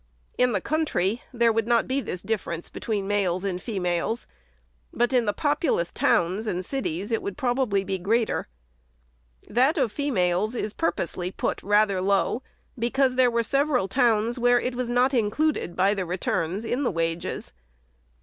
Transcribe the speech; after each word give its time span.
In 0.35 0.51
the 0.53 0.61
country, 0.61 1.21
there 1.31 1.53
would 1.53 1.67
not 1.67 1.87
be 1.87 2.01
this 2.01 2.23
difference 2.23 2.69
between 2.69 3.07
males 3.07 3.43
and 3.43 3.61
females, 3.61 4.25
but 4.91 5.13
in 5.13 5.25
the 5.25 5.31
populous 5.31 5.91
towns 5.91 6.47
arid 6.47 6.65
cities 6.65 7.11
it 7.11 7.21
would 7.21 7.37
probably 7.37 7.83
be 7.83 7.99
greater. 7.99 8.47
That 9.47 9.77
of 9.77 9.91
females 9.91 10.55
is 10.55 10.73
purposely 10.73 11.29
put 11.29 11.61
rather 11.61 12.01
low, 12.01 12.41
because 12.79 13.15
there 13.15 13.29
were 13.29 13.43
several 13.43 13.87
towns 13.87 14.39
where 14.39 14.59
it 14.59 14.73
was 14.73 14.89
not 14.89 15.13
included, 15.13 15.75
by 15.75 15.93
the 15.93 16.07
re 16.07 16.17
turns, 16.17 16.65
in 16.65 16.81
the 16.83 16.89
wages. 16.89 17.53